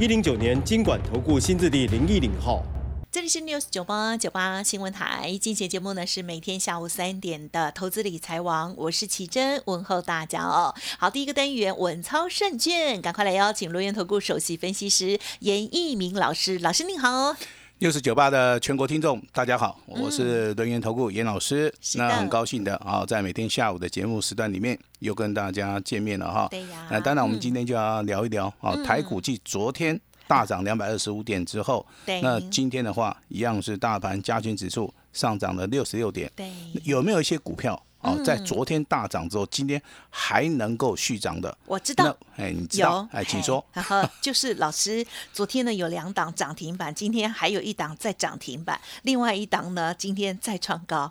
[0.00, 2.62] 一零九年经管投顾新字地零一零号。
[3.10, 10.72] 这里是 News 九八九八新闻台，今天节目呢是每天下午三点的投资理财王，我是奇珍，问候大家哦。
[11.00, 17.34] 好，第一个单元稳操胜券，赶快来邀请罗源投顾首席分析师严义明老师，老师您好。
[17.78, 21.72] 六十九八的全国听众，大家好，我是轮源投顾严老师。
[21.94, 26.48] 那很高兴的啊，在每天下午的节目时段里面又跟大家见面了哈。
[26.50, 36.28] 对呀那当然，我们嗯今天就要聊一聊啊，台股继昨天大涨两百二十五点之后，对那今天的话一样是大盘加权指数上涨了六十六点。
[36.34, 36.50] 对，
[36.82, 41.56] 有没有一些股票哦，嗯在昨天大涨之后，今天还能够续涨的？
[41.66, 42.44] 我知道那。
[42.44, 43.18] 哎，你知道有？
[43.18, 43.64] 哎，请说。
[43.72, 51.10] 然后 就是老师，昨天呢有两档涨停板，今天还有一档在涨停板，另外一档呢今天再创高，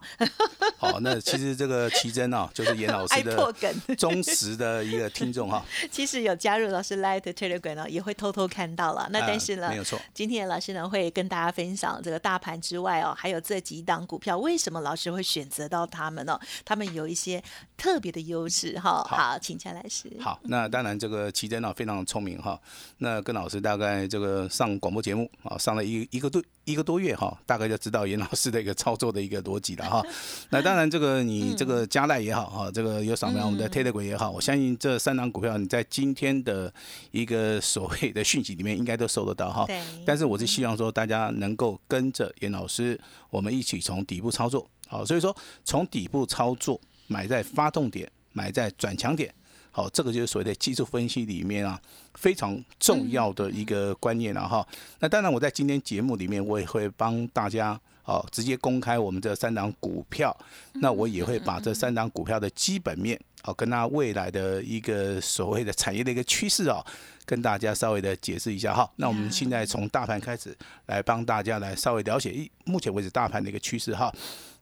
[0.78, 3.54] 好， 那其实这个奇珍啊，就是严老爱师的。
[3.98, 5.64] 忠实的一个听众哈。
[5.92, 9.08] 其实有加入老师 Light Telegram 呢，也会偷偷看到了。
[9.12, 16.40] 那啊但是呢，没有错今天老师呢会跟大家分享这个大盘之外哦，还有这几档股票，为什么老师会选择到他们呢？
[16.64, 17.44] 他们有一些
[17.76, 19.04] 特别的优势哈。
[19.04, 20.10] 好好，请江老师。
[20.20, 22.60] 好，那当然这个奇珍啊非常聪明哈。
[23.00, 30.02] 那跟老师大概这个上广播节目啊，上了一一个多一个多月哈，大概就知道严老师的一个操作的一个逻辑了哈。
[30.52, 36.72] 那当然这个你这个加赖也好哈，这个有扫描我们的 Telegram 也好，我相信这三档股票你在今天的
[37.12, 39.66] 一个所谓的讯息里面应该都收得到哈。
[39.66, 44.70] 对但是我是希望说大家能够跟着严老师，我们一起从底部操作。
[44.88, 49.34] 好，所以说从底部操作，买在发动点，买在转强点。
[49.70, 51.80] 好，这个就是所谓的技术分析里面啊
[52.16, 54.68] 非常重要的一个观念了哈。
[55.00, 60.36] 那当然，我在今天节目里面，我也会帮大家哦直接公开我们这三档股票，
[60.74, 66.84] 那我也会把这三档股票的基本面哦跟它未来的一个所谓的产业的一个趋势哦，
[67.24, 68.90] 跟大家稍微的解释一下哈。
[68.96, 74.12] 那我们现在从大盘开始来帮大家来稍微了解一目前为止大盘的一个趋势哈。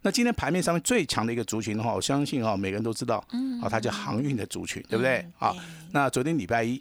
[0.05, 3.17] 那今天盘面上面最强的一个族群的话，我相信哈，每个人都知道，
[3.59, 5.33] 啊，它叫航运的族群，对不对嗯？
[5.39, 5.59] 啊对，
[5.93, 6.79] 那昨天礼拜一，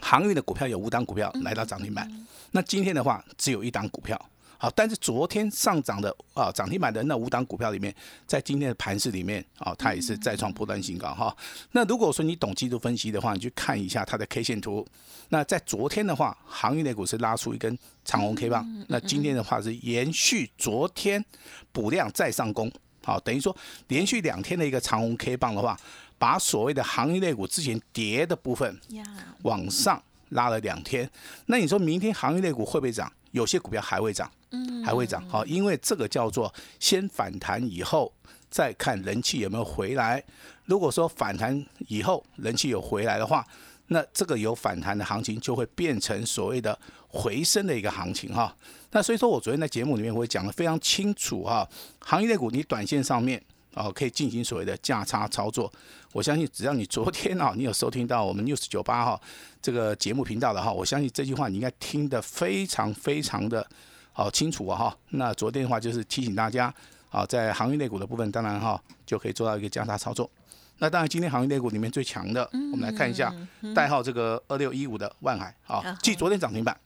[0.00, 2.10] 航运的股票有五档股票来到涨停板，
[2.52, 4.18] 那今天的话只有一档股票。
[4.62, 7.92] 好，但是昨天上涨的啊涨停板的那五档股票里面，
[8.28, 11.36] 在今天的盘市里面啊，它也是再创波段新高哈。
[11.72, 14.86] 那如果说你懂技术分析的话，你去看一下它的 K 线图。
[15.30, 21.24] 那在昨天的话，行业类股是拉出一根长红 K 棒，那今天的话是延续昨天
[21.72, 22.70] 补量再上攻，
[23.02, 23.56] 好，等于说
[23.88, 25.76] 连续两天的一个长红 K 棒的话，
[26.18, 28.80] 把所谓的行业类股之前跌的部分，
[29.42, 31.10] 往上拉了两天。
[31.46, 33.12] 那你说明天行业类股会不会涨？
[33.32, 35.22] 有些股票还会涨，嗯还会涨。
[35.28, 38.12] 好，因为这个叫做先反弹以后
[38.48, 40.22] 再看人气有没有回来。
[40.66, 43.46] 如果说反弹以后人气有回来的话，
[43.88, 46.78] 那这个有反弹的行情就会变成所谓的
[47.08, 48.56] 回升的一个行情哈。
[48.92, 51.68] 那所以说我昨天在节目里面我也讲的非常清楚哈，
[52.00, 53.42] 行业类股你短线上面
[53.74, 55.72] 啊可以进行所谓的价差操作。
[56.12, 59.20] 我相信只要你昨天啊你有收听到我们 news 九八哈
[59.60, 63.66] 这个节目频道的哈，我相信这句话你应该听得非常非常的
[64.12, 64.96] 好清楚啊哈。
[65.10, 66.72] 那昨天的话就是提醒大家
[67.10, 70.30] 啊，在行业类股的部分，当然哈就可以做到一个价差操作。
[70.78, 73.32] 那当然，今天行业类股里面最强的，我们来看一下
[73.74, 76.76] 代号这个二六一五的万海啊嗯，继昨天涨停板，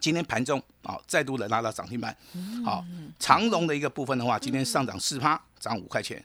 [0.00, 2.16] 今天盘中啊再度的拉到涨停板。
[2.64, 2.84] 好，
[3.18, 6.24] 长龙的一个部分的话，今天上涨四趴，涨五块钱。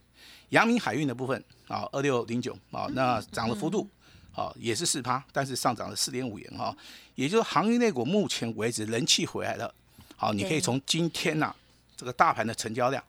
[0.50, 3.88] 阳明海运的部分啊，二六零九啊，那涨的幅度
[4.34, 6.76] 啊也是四趴，但是上涨了四点五元哈。
[7.16, 9.74] 也就是航运类股目前为止人气回来了。
[10.16, 11.54] 好，你可以从今天呐、
[11.98, 13.04] 这个大盘的成交量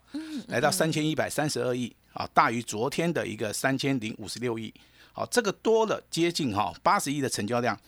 [0.49, 4.73] 来到三千一百三十二亿啊，大于昨天的一个三千零五十六亿。
[5.13, 7.79] 好，这个多了接近哈八十亿的成交量，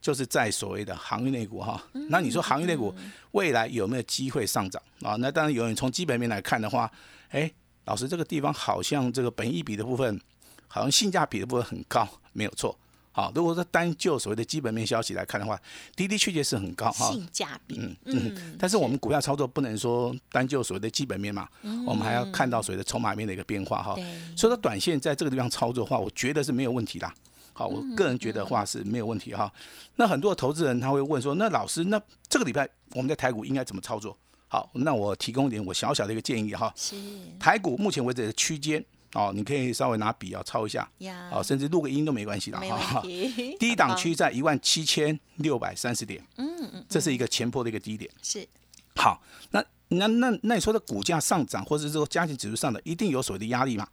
[0.00, 1.82] 就是在所谓的航运类股哈。
[2.10, 2.94] 那你说航运类股
[3.30, 5.16] 未来有没有机会上涨啊？
[5.16, 6.90] 那当然有人从基本面来看的话，
[7.30, 7.50] 哎，
[7.88, 10.20] 老师这个地方好像这个本益比的部分，
[10.66, 12.78] 好像性价比的部分很高，没有错。
[13.12, 15.58] 好，如果说单就所谓的基本面消息来看的话，
[15.96, 17.10] 的的确确是很高哈。
[17.10, 21.48] 性价比，嗯嗯，但是我们股票操作不能说单就所谓的基本面嘛，
[21.86, 23.94] 我们还要看到所谓的筹码面的一个变化哈。
[24.36, 27.10] 所以说短线在这个地方操作的话，我觉得是没有问题的。
[27.54, 29.50] 好，我个人觉得话是没有问题哈。
[29.96, 31.98] 那很多投资人他会问说，那老师，那
[32.28, 34.14] 这个礼拜我们在台股应该怎么操作？
[34.48, 36.72] 好，那我提供一点我小小的一个建议哈。
[36.74, 36.96] 是
[37.38, 43.02] 台股目前为止的区间，哦，你可以稍微拿笔啊抄一下，呀，哦，甚至录个音都没关系的没哈问。
[43.02, 43.56] 题。
[43.60, 48.10] 第一档区在一万七千六百三十点，嗯嗯，这是一个前坡的一个低点。
[48.22, 48.48] 是
[48.96, 53.86] 好，那那那那你说的股价上涨，或者是说加权指数上的，一定有所谓的压力嘛？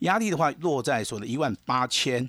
[0.00, 2.28] 压力的话落在所谓的一万八千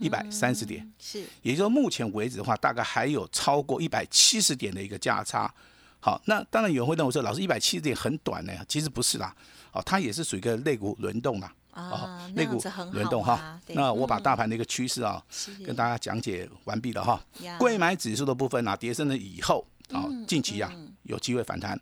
[0.00, 5.52] 一百三十点，是也就是说目前为止的话，大概还有超过一百七十点的一个价差。
[6.00, 9.34] 好，那当然有人会认为说，老师一百七十点很短呢，其实不是啦，
[9.72, 11.54] 哦，它也是属于一个肋骨轮动啦。
[11.70, 12.60] 啊哦，，那肋骨
[12.92, 13.60] 轮动哈。
[13.68, 17.22] 那我把嗯大盘的一个趋势啊，是跟大家讲解完毕了哈。
[17.60, 20.72] 贵买指数的部分啊，跌升了以后，啊，近期啊
[21.04, 21.80] 有机会反弹。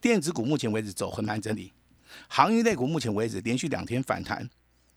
[0.00, 1.70] 电子股目前为止走横盘整理，
[2.28, 4.48] 航运类股目前为止连续两天反弹，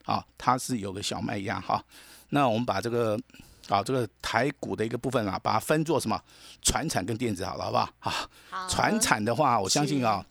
[0.06, 1.84] 啊，它是有个小卖压哈。
[2.30, 3.20] 那我们把这个
[3.70, 6.22] 啊这个台股的一个部分啊，把它分做什么
[6.62, 7.84] 船产跟电子好了，好不好？
[8.00, 8.12] 啊，
[8.50, 10.26] 好船产的话，我相信啊，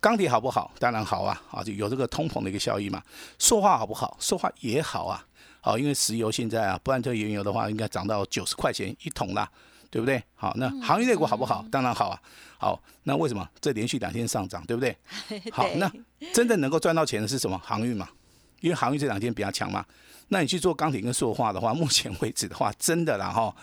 [0.00, 0.72] 钢铁好不好？
[0.78, 3.02] 当然好啊，啊，就有这个通膨的一个效益嘛。
[3.38, 4.16] 塑化好不好？
[4.18, 5.24] 塑化也好啊，
[5.60, 9.50] 好，因为石油现在啊，布兰特原油的话，应该涨到九十块钱一桶啦，
[9.90, 10.22] 对不对？
[10.34, 11.64] 好，那航运类股好不好？
[11.70, 12.20] 当然好啊。
[12.56, 14.96] 好，那为什么这连续两天上涨，对不对？
[15.52, 15.90] 好，那
[16.32, 17.60] 真正能够赚到钱的是什么？
[17.62, 18.08] 航运嘛，
[18.64, 19.84] 因为航运这两天比较强嘛。
[20.28, 23.54] 那你去做钢铁跟塑化的话， 目前为止的话，真的啦哈，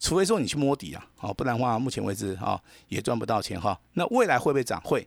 [0.00, 2.58] 除非说你去摸底啊，好，不然的话，目前为止哈
[2.88, 3.78] 也赚不到钱哈。
[3.92, 4.80] 那未来会不会涨？
[4.80, 5.06] 会，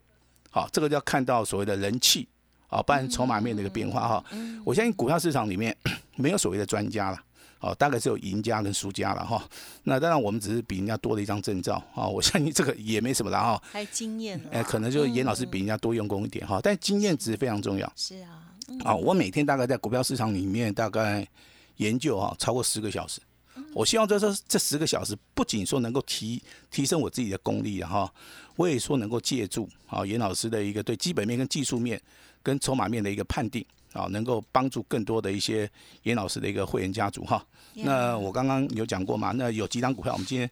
[0.51, 2.27] 好，这个就要看到所谓的人气
[2.67, 4.23] 啊，不然筹码面的一个变化哈。
[4.63, 5.75] 我相信股票市场里面
[6.15, 7.19] 没有所谓的专家了。
[7.61, 9.47] 哦，大概是有赢家跟输家了哈。
[9.83, 12.07] 那当然，我们只是比人家多了一张证照啊。
[12.07, 13.63] 我相信这个也没什么了哈。
[13.71, 18.49] 还有经验了哎，可能就是严老师比人家多用功一点哈，但经验值非常重要是啊，
[18.83, 18.95] 啊。
[18.95, 21.27] 我每天大概在股票市场里面大概
[21.77, 23.21] 研究哈超过十个小时。
[23.73, 28.11] 我希望这这这十个小时不仅说能够提提升我自己的功力哈，
[28.55, 32.01] 我也说能够借助啊严老师的一个对基本面跟技术面
[32.41, 33.63] 跟筹码面的一个判定
[33.93, 35.69] 啊，能够帮助更多的一些
[36.03, 37.45] 严老师的一个会员家族哈。
[37.73, 40.49] 那我刚刚有讲过嘛，那有几档股票我们今天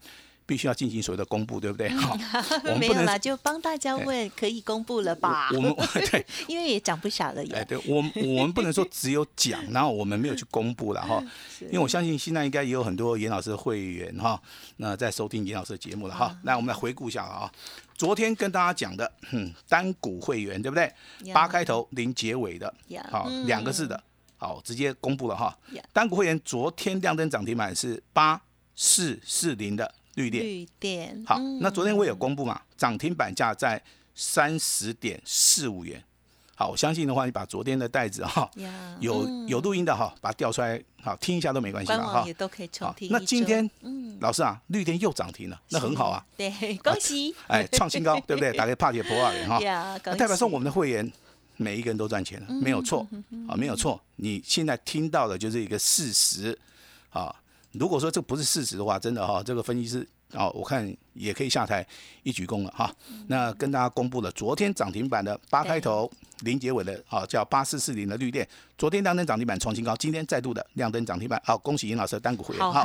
[0.50, 1.88] 必须要进行所谓的公布，对不对？
[1.90, 2.18] 好，
[2.66, 5.48] 我们没有啦，就帮大家问，可以公布了吧？
[5.54, 5.72] 我们
[6.10, 11.24] 对，因为也涨不少了哎，对我们我们不能说只有讲，然后我们没有去公布了哈，
[11.62, 14.42] 因为我相信现在应该也有很多严老师的会员哈，
[14.78, 16.36] 那在收听严老师的节目了哈。
[16.42, 17.52] 那我们来回顾一下了啊，
[17.96, 20.92] 昨天跟大家讲的，嗯，单股会员对不对？
[21.32, 22.74] 八开头零结尾的，
[23.12, 23.46] 好，嗯。
[23.46, 24.02] 两个字的，
[24.38, 25.56] 好，直接公布了哈。
[25.94, 28.42] 单股会员昨天亮灯涨停板是八
[28.76, 33.82] 四四零的绿电，绿电好，嗯那昨天我有公布嘛，涨停板价在
[34.14, 36.04] 三十点四五元。
[36.56, 38.52] 好，我相信的话，你把昨天的袋子哈，
[39.00, 42.34] 有嗯有录音的哈，把它调出来，好听一下都没关系官了哈网也。
[42.34, 43.08] 都可以重听。
[43.10, 46.52] 那今天嗯，老师啊，绿电又涨停了，那很好啊，对，
[46.84, 48.52] 恭喜哎，创新高， 对不对？
[48.58, 51.10] 打给帕姐博尔哈，代表说我们的会员
[51.56, 53.08] 每一个人都赚钱了，没有错
[53.48, 53.98] 啊，没有错。
[54.18, 56.60] 你现在听到的就是一个事实
[57.12, 57.34] 啊。
[57.74, 61.86] 如果说这不是事实的话，真的哈，这个分析师啊，我看也可以下台
[62.24, 62.92] 一鞠躬了哈。
[63.28, 66.10] 那跟大家公布了昨天涨停板的八开头
[66.42, 72.84] 零结尾的啊，叫八四四零的绿电，昨天当天涨停板创新高，今天再度的亮灯涨停板，好，恭喜尹老师的单股会员好哈。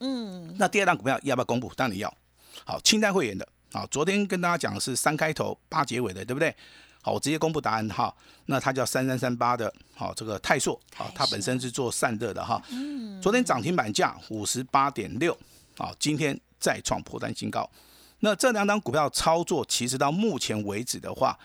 [0.00, 1.72] 嗯，那第二档股票要不要公布？
[1.74, 2.12] 当然要。
[2.64, 6.54] 好，清单会员的，啊，昨天跟大家讲的是三开头八结尾的，对不对？
[7.02, 8.14] 好，我直接公布答案哈。
[8.46, 12.60] 那它叫三三三八的，好，这个泰硕，好，它本身是做散热的哈。
[13.22, 15.36] 昨天涨停板价五十八点六，
[15.78, 17.68] 好，今天再创破单新高。
[18.20, 21.38] 那这两档股票操作，其实到目前为止的话，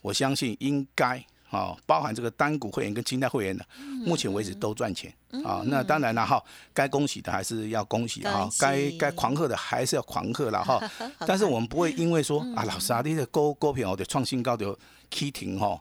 [0.00, 3.66] 我相信应该啊，包含这个单股会员跟清代会员的，
[4.04, 5.12] 目前为止都赚钱
[5.44, 5.62] 啊。
[5.64, 10.80] 那当然了哈，该恭喜的还是要恭喜啊恭，喜该该狂贺的还是要狂贺了哈。
[11.26, 14.76] 但是我们不会因为说啊，老师啊，你的股股票的创新高的
[15.10, 15.80] K 停哈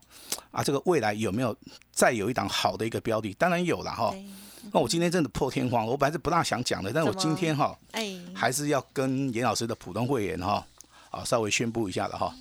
[0.51, 1.55] 啊，这个未来有没有
[1.91, 3.33] 再有一档好的一个标的？
[3.33, 4.11] 当然有了哈。
[4.11, 4.25] 对，
[4.73, 10.65] 那我今天真的破天荒，我本来是不大想讲的，但是我今天哈哎，还是要跟严老师的普通会员哈
[11.09, 12.33] 啊稍微宣布一下了哈。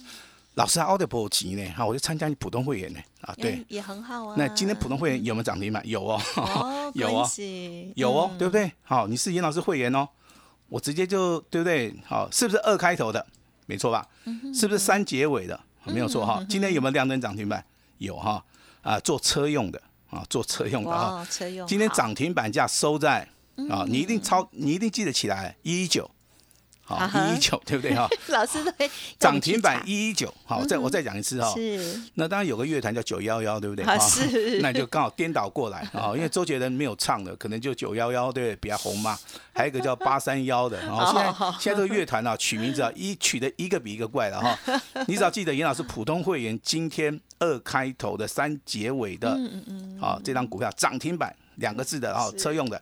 [0.55, 1.65] 老师啊，奥德波吉呢？
[1.77, 3.65] 哈，我就参加你普通会员呢啊，对哎。
[3.69, 4.35] 也很好啊。
[4.37, 5.81] 那今天普通会员有没有涨停板？
[5.87, 7.31] 有哦，哦，有恭哦，
[7.95, 8.73] 有哦，嗯对不对？
[8.83, 10.09] 好，你是严老师会员哦，
[10.69, 11.95] 我直接就对不对？
[12.07, 13.25] 好，是不是二开头的？
[13.67, 14.07] 没错吧？
[14.25, 15.59] 嗯是不是三结尾的？
[15.85, 16.45] 没有错哈。
[16.49, 17.65] 今天有没有亮灯涨停板？
[17.99, 18.45] 有哈
[18.83, 19.81] 啊，做车用的
[20.11, 21.17] 啊，做车用的哈。
[21.17, 23.29] 哇，车用今天好涨停板价收在
[23.71, 26.11] 啊，你一定超，你一定记得起来，一一九。
[26.97, 28.09] 好一一九对不对哈？
[28.29, 31.53] 老师都会 涨停板一一九，好，再我再讲一次哈。
[31.55, 32.01] 是。
[32.15, 33.85] 那当然有个乐团叫九幺幺，对不对？
[33.99, 34.61] 是。
[34.63, 39.19] 那就刚好颠倒过来啊，因为周杰伦没有唱的，可能就九幺幺，对，比较红嘛。
[39.55, 44.59] 还有一个叫八三幺的，然后现在现在这个乐团啊，取名字啊，一取的一个比一个怪了哈。
[45.09, 52.81] 你只要记得严老师普通会员今天二开头的三结尾的，嗯嗯嗯，好，这张股票涨停板两个字的，啊车用的，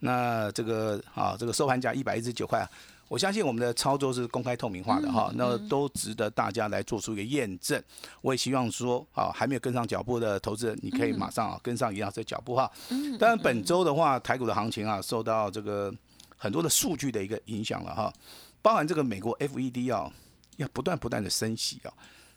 [0.00, 2.68] 那这个啊，这个收盘价一百一十九块。
[3.08, 7.80] 我相信我们的操作是公开透明化的哈，那都值得大家来做出一个验证。
[8.20, 12.70] 我也希望说，啊，还没有跟上脚步的投资人，你可以马上啊跟上一样的脚步哈。
[13.18, 15.94] 当然本周的话，台股的行情啊，受到这个
[16.36, 18.12] 很多的数据的一个影响了哈，
[18.60, 20.10] 包含这个美国 FED 啊，
[20.56, 21.92] 要不断不断的升息啊。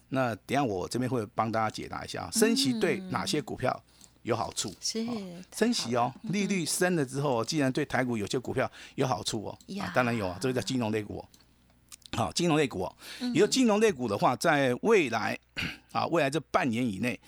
[0.10, 3.84] 那等下我这边会帮大家解答一下，升息对哪些股票？
[4.24, 4.74] 有好处。
[4.82, 5.06] 是
[5.56, 11.26] 升息哦，利率升了之后，既然对台股有些股票有好处哦，啊，当然有啊，这个叫金融类股，哦。
[12.14, 12.96] 好，金融类股，哦。
[13.34, 15.38] 也就金融类股的话，在未来
[15.92, 17.20] 啊，未来这半年以内，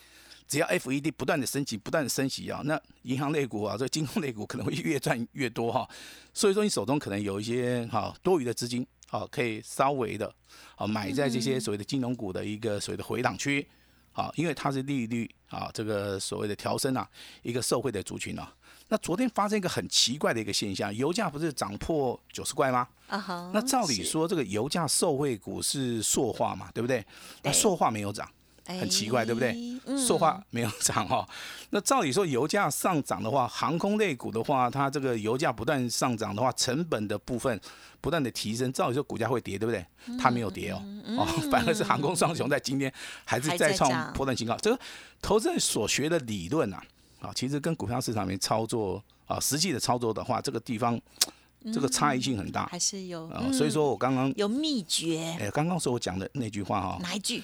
[0.48, 5.88] 只要 FED 不断的升级，不断的升级啊，那银行类股啊，这金融类股可能会越赚越多哈，
[6.33, 10.33] 所以说你手中可能有一些哈多余的资金，好，可以稍微的
[10.75, 13.67] 啊买在这些所谓的金融股的一个所谓的回档区。
[14.13, 17.08] 啊，因为它是利率啊，这个所谓的调升啊，
[17.41, 18.53] 一个受惠的族群啊。
[18.89, 22.88] 那昨天发生一个很奇怪的一个现象，油价不是涨破九十块吗？
[23.08, 23.51] 啊哈。
[23.53, 27.06] 那照理说，这个油价受惠股是塑化嘛，对不对？
[27.44, 28.30] 那塑化没有涨。
[28.65, 29.56] 很奇怪，对不对？
[29.98, 31.27] 塑化没有涨哈。
[31.72, 37.60] 那照理说，油价上涨的话，航空类股的话，它这个油价不断上涨的话，成本的部分
[38.00, 39.86] 不断的提升，照理说股价会跌，对不对？
[40.18, 40.82] 它没有跌哦，
[41.18, 42.91] 哦， 反而是航空双雄在今天
[43.25, 44.56] 还是再创破断新高。
[44.58, 44.80] 这个
[45.22, 46.84] 投资人所学的理论啊，
[47.22, 51.00] 啊，其实跟股票市场里面操作啊，实际的操作的话，这个地方
[51.74, 53.51] 这个差异性很大，还是有啊。
[53.51, 55.36] 所以说我刚刚有秘诀。
[55.39, 57.44] 哎，刚刚说我讲的那句话哈，哪一句？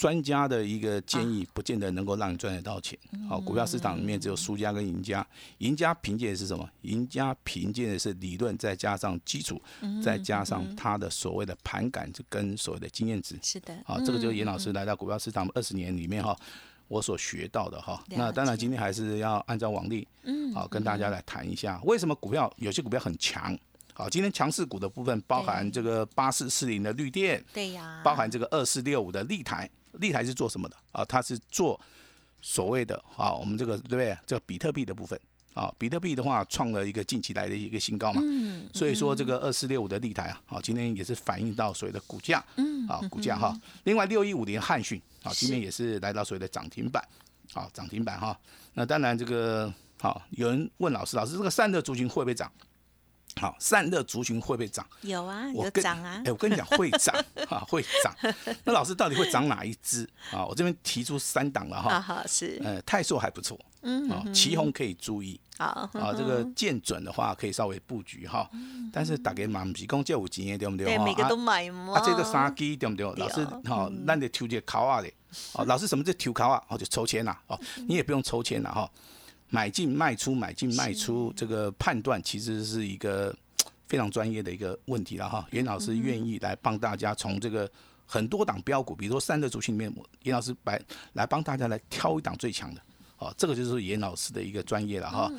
[0.00, 2.98] 专家的一个建议，不见得能够让你赚得到钱。
[3.28, 5.24] 好，股票市场里面只有输家跟赢家。
[5.58, 6.66] 赢家凭借的是什么？
[6.80, 9.60] 赢家凭借的是理论，再加上基础，
[10.02, 13.38] 再加上他的所谓的盘感跟所谓的经验值。
[13.42, 13.76] 是的。
[13.84, 16.34] 好，这个就是严老师来到股票市场二十年里面哈，
[16.88, 18.02] 我所学到的哈。
[18.08, 23.54] 那当然，今天还是要按照往例，嗯，好，跟大家来谈一下，为什么股票有些股票很强。
[23.92, 29.68] 好，今天强势股的部分包含这个八四四零的绿电，对呀，包含这个二四六五的立台。
[29.92, 31.04] 立台是做什么的啊？
[31.04, 31.78] 它是做
[32.40, 34.16] 所谓的啊，我们这个对不对？
[34.26, 35.18] 这个比特币的部分
[35.54, 38.20] 啊，比特币的话创了一个近期来的一个新高嘛。
[38.24, 38.68] 嗯。
[38.72, 42.44] 所以说这个二四六五的立台啊，好，今天也是反映到所谓的股价。
[42.56, 42.86] 嗯。
[42.86, 43.58] 啊，股价哈。
[43.84, 47.06] 另外六一五零汉讯啊，今天也是来到所谓的涨停板。
[47.52, 48.38] 好，涨停板哈。
[48.74, 52.50] 那当然这个好，有人问老师，老师这个散热族群会不会涨？
[53.40, 54.86] 好，散热族群会不会涨？
[55.00, 56.20] 有啊，有涨啊！
[56.26, 57.14] 哎，我跟你讲，会涨
[57.48, 58.14] 啊，会涨。
[58.64, 60.44] 那老师到底会涨哪一支啊？
[60.44, 61.98] 我这边提出三档了哈。
[61.98, 62.60] 好，是。
[62.62, 65.40] 呃，泰硕还不错，嗯，啊，旗宏可以注意。
[65.56, 68.46] 好，啊，这个见准的话可以稍微布局哈。
[68.92, 70.84] 但是打给嘛不是讲借五几年对不对？
[70.84, 71.94] 对，每个都买嘛。
[71.94, 73.10] 啊，这个三基对不对？
[73.14, 75.10] 老师哈，那得抽个考啊的。
[75.54, 76.62] 哦，老师什么叫抽考啊？
[76.68, 77.34] 哦，就抽签呐。
[77.46, 78.90] 哦，你也不用抽签了哈。
[79.50, 83.36] 买进卖出，买进卖出，这个判断其实是一个
[83.86, 85.46] 非常专业的一个问题了哈。
[85.50, 87.70] 严老师愿意来帮大家从这个
[88.06, 89.92] 很多档标股，比如说三个族群里面，
[90.22, 90.80] 严老师来
[91.14, 92.80] 来帮大家来挑一档最强的，
[93.18, 95.30] 哦，这个就是严老师的一个专业了哈。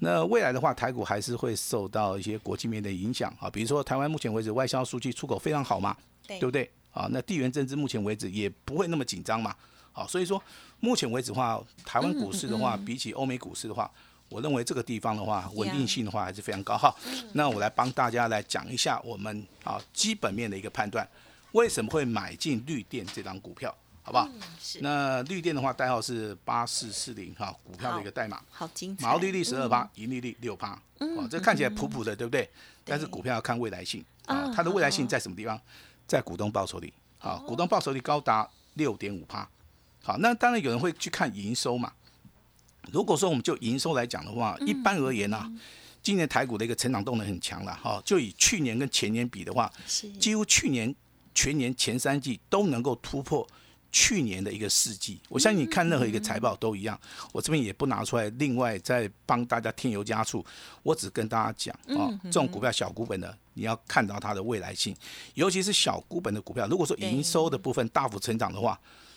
[0.00, 6.68] 那未来的话，台股还是会受到一些国际面的影响啊，比如说台湾目前为止外销数据出口非常好嘛，对不对？
[6.90, 9.54] 啊，那地缘政治目前为止也不会那么紧张嘛。
[9.92, 10.42] 好，所以说
[10.80, 13.90] 目前为止的话，台湾股市的话，比起欧美股市的话，
[14.28, 16.94] 我认为这个地方的话，稳定性的话还是非常高哈。
[17.34, 21.06] 那我来帮大家来讲一下我们啊基本面的一个判断，
[21.52, 24.26] 为什么会买进绿电这张股票，好不好？
[24.80, 28.40] 那绿电的话，代号是八四四零哈，股票的一个代码。
[28.50, 29.06] 好精彩。
[29.06, 30.72] 毛利率十二趴，盈利率六趴。
[30.98, 32.48] 哦，这看起来普普的，对不对？
[32.84, 35.60] 但是股票要看未来性啊，它的未来性在什么地方？
[36.06, 39.48] 在股东报酬率啊，股东报酬率高达六点五趴。
[40.02, 41.92] 好，那当然有人会去看营收嘛。
[42.90, 45.50] 如果说我们就营收来讲的话，一般而言呢，
[46.02, 48.02] 今年台股的一个成长动能很强了哈。
[48.04, 49.72] 就以去年跟前年比的话，
[50.18, 50.92] 几乎去年
[51.32, 53.46] 全年前三季都能够突破
[53.92, 55.20] 去年的一个四季。
[55.28, 56.98] 我相信你看任何一个财报都一样。
[57.30, 60.44] 我这边也不拿出来，另外再帮大家添油加醋。
[60.82, 64.92] 我只跟大家讲啊，这种股票小股本的，你要看到它的未来性，
[65.34, 68.76] 尤其是小股本的股票，如果说营收的部分大幅成长的话。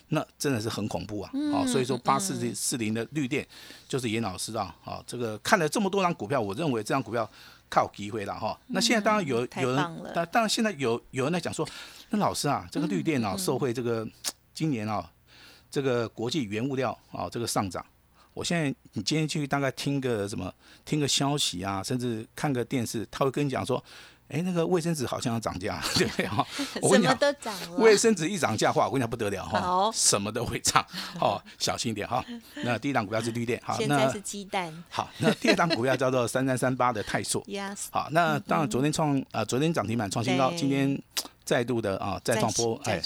[0.09, 1.31] 那真的是很恐怖啊！
[1.51, 3.45] 好，所以说八四四零的绿电
[3.87, 7.29] 就是严老师啊，好，这个看了这么多张股票，我认为这张股票
[7.69, 8.59] 靠机会了哈。
[8.67, 9.77] 那现在当然有太有人，
[10.13, 11.67] 当当然现在有有人在讲说，
[12.09, 14.07] 那老师啊，这个绿电啊，受惠这个
[14.53, 15.11] 今年啊，
[15.71, 17.83] 这个国际原物料啊这个上涨。
[18.33, 23.81] 我现在你今天去大概听个什么，听个消息啊，甚至看个电视，他会跟你讲说，
[24.27, 26.45] 哎，那个卫生纸好像要涨价， 对不对哈？
[26.81, 30.85] 我跟什么你讲，都涨了，卫生纸一涨价的话，我跟你讲不得了哈好，什么都会涨，
[31.21, 32.25] 哦，小心一点哈。
[32.63, 40.99] 那第一档股票是绿电，好，那现在是鸡蛋好，那第二档股票叫做三三三八的泰硕，， yes，好，那当然昨天创啊，昨天涨停板创新高，今天
[41.43, 42.99] 再度的啊再创波，哎，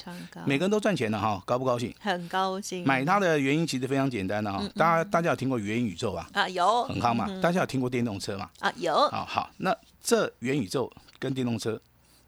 [0.45, 1.93] 每个人都赚钱了哈，高不高兴？
[1.99, 6.29] 很高兴买它的原因其实非常简单的哈，大家大家有听过元宇宙吧？
[6.31, 8.49] 啊，有很夯嘛，嗯大家有听过电动车嘛？
[8.59, 11.79] 啊，有啊，好，那这元宇宙跟电动车，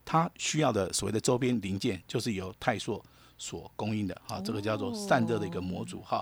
[0.05, 3.03] 它需要的所谓的周边零件，就是由泰硕
[3.37, 6.21] 所供应的，哈，这个叫做散热的一个模组，哈。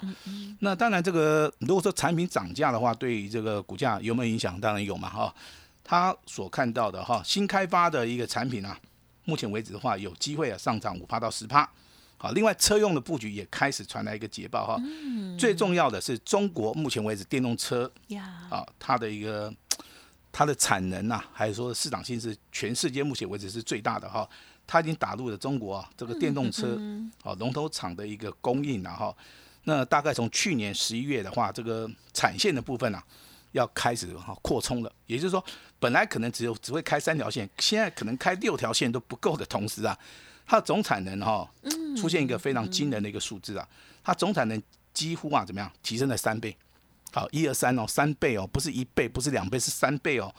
[0.59, 4.59] 那当然，这个如果说产品涨价的话，对于这个股价有没有影响？
[4.61, 5.35] 当然有嘛，哈。
[5.83, 8.79] 他所看到的哈，新开发的一个产品啊，
[9.25, 11.67] 目前为止的话，有机会啊上涨五趴到十趴。
[12.17, 14.79] 好，另外车用的布局也开始传来一个捷报哈。
[15.37, 19.51] 最重要的是，中国目前为止电动车呀，啊，它的一个
[20.39, 24.25] 它的产能呐、还有说市场性是全世界目前为止是最大的哈。
[24.65, 26.79] 它已经打入了中国啊这个电动车
[27.23, 29.13] 啊龙头厂的一个供应了哈。
[29.65, 33.03] 那大概从去年十一月的话，这个产线的部分啊，
[33.51, 34.89] 要开始哈扩充了。
[35.07, 35.43] 也就是说，
[35.77, 39.99] 本来可能只有只会开三条线，现在可能开六条线都不够的同时啊，
[40.45, 41.45] 它的总产能哈
[41.97, 43.67] 出现一个非常惊人的一个数字啊，
[44.01, 46.55] 它总产能几乎啊怎么样提升了三倍。
[47.11, 50.33] 好，一二三哦，三倍哦，不是一倍，不是两倍，是三倍哦。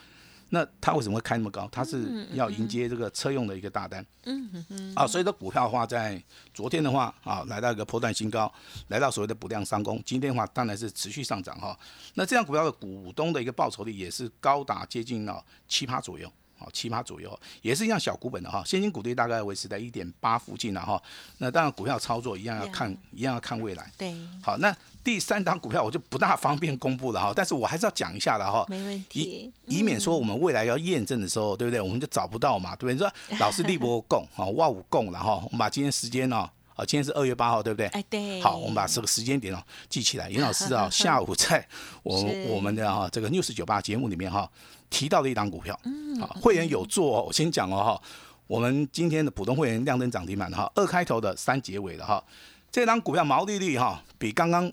[0.52, 1.68] 那它为什么会开那么高？
[1.70, 4.04] 它是要迎接这个车用的一个大单。
[4.24, 6.20] 嗯嗯啊，所以这股票的话，在
[6.52, 8.52] 昨天的话啊，来到一个波段新高，
[8.88, 10.02] 来到所谓的不量上攻。
[10.04, 11.78] 今天的话，当然是持续上涨哈。
[12.14, 16.28] 那这样股票的股东的一个报酬率也是高达接近了七趴左右。
[16.60, 21.02] 好，七八左右，也是一样小股本的哈，现金股利大概维持在一点八附近了哈。
[21.38, 23.90] 那当然股票操作一样要看，一样要看未来。
[23.96, 31.80] 对，好，那第三档股票我就不大方便公布了哈，但是我还是要讲一下的哈，没问以题，以免说我们未来要验证的时候，对不对？
[31.80, 32.92] 我们就找不到嘛，对不对？
[32.92, 36.50] 你说 老师立博供，啊，万五供了哈，我们把今天时间呢。
[36.76, 37.86] 啊，今天是二月八号，对不对？
[37.88, 40.30] 哎，对，好，我们把这个时间点哦记起来。
[40.30, 41.62] 严老师啊， 下午在
[42.02, 44.50] 我我们的哈这个 news 九八节目里面哈
[44.90, 47.24] 提到的一档股票，嗯啊，会员有做哦。
[47.28, 48.02] 我先讲哦哈，
[48.46, 52.22] 我们今天的普通会员亮灯涨停板哈，二开头的三结尾的哈，
[52.70, 54.70] 这档股票毛利率哈比刚刚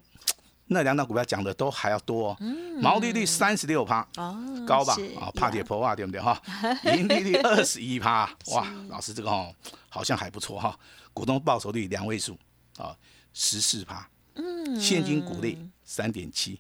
[0.70, 2.38] 那两档股票讲的都还要多哦，
[2.82, 4.06] 毛利率三十六趴。
[4.18, 4.36] 哦，
[4.68, 4.98] 高吧？
[5.20, 6.42] 啊，怕跌呀破啊，对不对哈？
[6.98, 9.54] 盈利率二十一趴，哇，老师这个哦
[9.88, 10.78] 好像还不错哈。
[11.14, 12.38] 股东报酬率两位数
[12.78, 12.96] 啊，
[13.34, 16.60] 十四趴，嗯，现金股利三点七，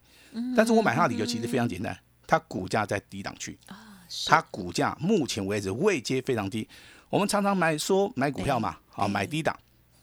[0.55, 1.95] 但是我买它的理由其实非常简单，
[2.27, 3.57] 它股价在低档区，
[4.09, 4.29] 是。
[4.29, 6.67] 它股价目前为止位阶非常低。
[7.09, 9.57] 我们常常买说买股票嘛，啊，买低档，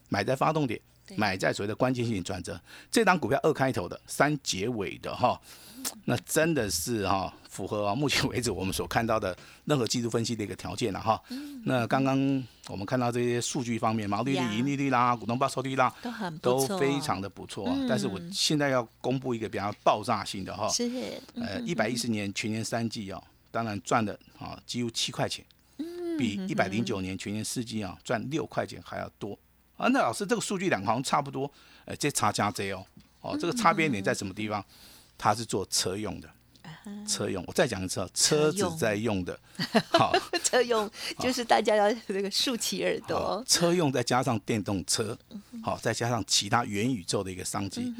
[0.09, 0.77] 买在发动点。
[0.77, 0.81] 对，
[1.15, 2.59] 买在所谓的关键性转折。
[2.91, 5.39] 这档股票二开头的，三结尾的哈，
[6.05, 11.21] 那真的是哈符合啊目前为止我们所看到的任何技术分析的一个条件了哈。
[11.63, 12.17] 那刚刚
[12.67, 20.89] 我们看到这些数据方面，毛利率、盈利率啦、股东报酬率啦，都很都非常的不错但是我现在要公布一个比较爆炸性的哈，是
[21.35, 25.45] 呃，一百一十年全年三季哦，当然赚的啊几乎七块钱，
[26.17, 29.37] 比一百零九年全年四季啊赚六块钱还要多
[29.77, 29.87] 啊。
[29.89, 31.51] 那老师这个数据两个好像差不多，
[31.85, 32.85] 呃，这差加这哦，
[33.21, 34.63] 哦，这个差别点在什么地方？
[35.17, 36.29] 它是做车用的，
[37.07, 37.41] 车用。
[37.47, 39.39] 我再讲一次哦，车子在用的，
[39.91, 45.17] 好， 车用，就是大家要那个竖起耳朵，车用再加上电动车，
[45.63, 47.93] 好，再加上其他元宇宙的一个商机，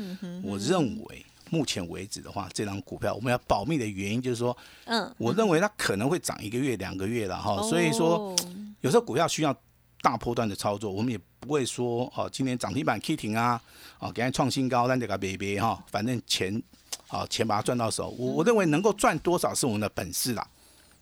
[0.43, 8.35] 我认为目前为止的话，这张股票我们要保密的原因就是说，嗯，我认为它可能会涨一个月、两个月了哈，所以说哦
[8.81, 9.55] 有时候股票需要
[10.01, 13.61] 大波段的操作，我们也不会说哦，今年涨停板 K 停啊，
[13.99, 16.61] 哦，给它创新高，让这个别别哈，反正钱
[17.07, 20.45] 啊钱把它赚到手，我我认为能够赚多少是我们的本事啦。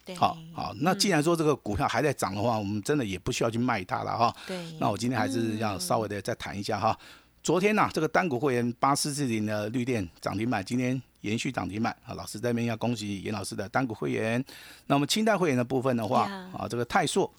[0.05, 4.35] 对，好好，那既然说这个股票还在涨的话，我们真的也不需要去卖它了哈。
[4.45, 6.97] 对，那我今天还是要稍微的再谈一下哈。
[7.41, 12.13] 昨天呐、这个单股会员八四四零的绿电涨停板，今天延续涨停板啊。
[12.15, 14.43] 老师这边要恭喜严老师的单股会员。
[14.87, 17.29] 那我们清代会员的部分的话啊，这个泰硕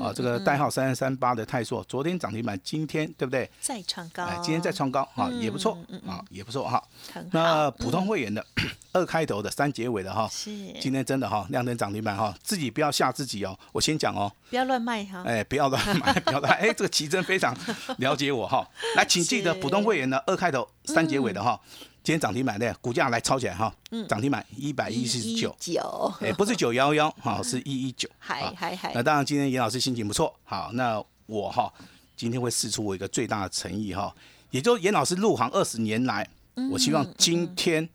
[0.00, 3.48] 啊，这个代号三三三八的泰硕，昨天涨停板，今天对不对？
[3.60, 6.82] 再创高，哎，今天再创高啊，也不错啊，也不错哈。
[7.30, 8.44] 那普通会员的
[8.92, 13.58] 二开头的三结尾的哈，是今天真的哈亮灯涨停板哈，自己不要吓自己哦。
[13.72, 16.52] 我先讲哦，不要乱卖哈，哎，不要乱买， 不要乱。
[16.54, 17.56] 哎，这个奇珍非常
[17.98, 18.68] 了解我哈。
[18.96, 21.60] 来，请记得普通会员的二开头三结尾的哈，
[22.06, 24.06] 今天涨停板的股价来抄起来哈，嗯。
[24.06, 28.08] 涨停板一百一十九，九，哎，不是九幺幺，哈，是一一九。
[28.20, 28.92] 嗨嗨嗨。
[28.94, 31.74] 那，当然，今天严老师心情不错，好，那我哈
[32.16, 34.14] 今天会试出我一个最大的诚意哈，
[34.52, 37.88] 也就严老师入行二十年来，嗯我希望今天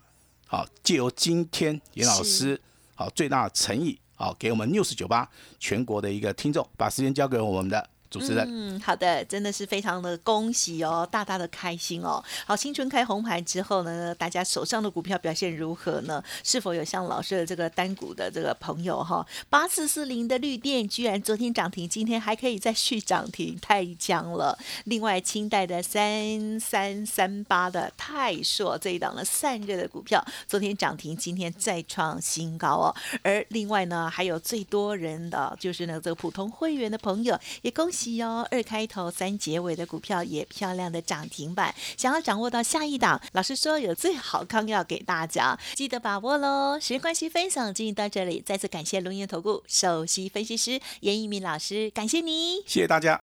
[0.45, 2.59] 好借由今天严老师
[2.95, 5.25] 好最大的诚意，好给我们 news 九八
[5.57, 8.45] 全国的一个听众，把时间交给我们的主持人。
[8.47, 12.21] 嗯，好的，真的是非常的恭喜哦，大大的开心哦。
[12.45, 16.21] 好，新春开红盘之后呢，大家手上的股票表现如何呢？
[16.43, 19.25] 是否有像老师的这个单股的这个朋友哈？
[19.49, 24.57] 八四四零的绿电居然昨天涨停，今天还可以再续涨停，太强了。
[24.83, 32.95] 另外，清代的三三三八的泰硕这一档的散热的股票，昨天涨停，今天再创新高哦。
[33.23, 41.73] 而另外呢，还有最多人的就是呢，这个普通会员的朋友也恭喜哦，二开头三结尾的股票也漂亮的涨停板。
[41.97, 46.79] 想要掌握到下一档，老师说有最好康要给大家，记得把握喽。
[46.79, 52.55] 时间关系，分享进行到这里，再次感谢龙岩投顾首席分析师严一鸣老师，感谢你。
[52.65, 53.19] 谢谢大家。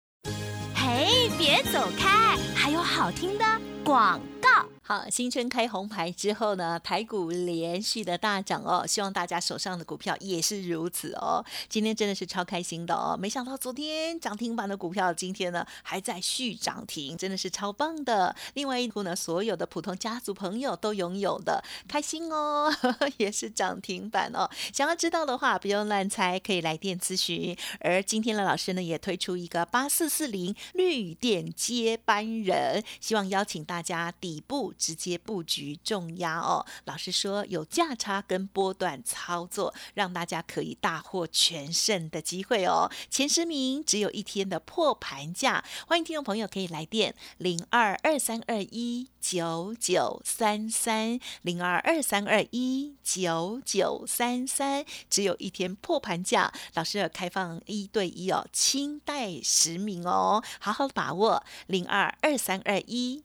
[0.75, 3.45] 嘿，别走开，还有好听的
[3.85, 4.49] 广告。
[4.89, 11.45] 好，新春开红牌之后呢，台股连续的大涨哦，希望大家手上的股票也是如此哦。
[11.69, 18.35] 今天真的是超开心的哦，没想到昨天涨停板的股票，今天呢还在续涨停，真的是超棒的。
[18.55, 22.75] 另外一股呢，所有的普通家族朋友都拥有的，开心哦，
[23.19, 24.49] 也是涨停板哦。
[24.73, 27.55] 想要知道的话，不用乱猜，可以来电咨询。
[27.81, 36.65] 而今天的老师呢，也推出一个八四四零绿电接班人，希望邀请大家底部直接布局重压哦。
[36.85, 42.91] 老师说有价差跟波段操作，让大家可以大获全胜的机会哦。
[43.11, 63.25] 前十名只有一天的破盘价，欢迎听众朋友可以来电零二二三二一九九三三零二二三二一九九三三，只有一天破盘价，老师要开放一对一哦，清代十名哦，好好把握零二二三二一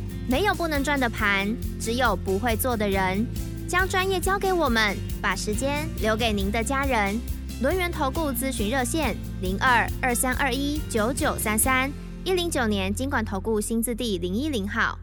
[0.27, 3.25] 没有不能赚的盘，只有不会做的人。
[3.67, 7.19] 将专业交给我们，把时间留给您的家人。
[7.61, 11.91] 轮源投顾咨询热线：零二二三二一九九三三
[12.23, 14.97] 一零九年经管投顾新字第零一零号。